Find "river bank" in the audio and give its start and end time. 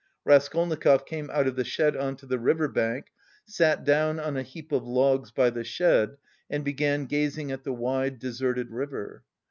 2.39-3.09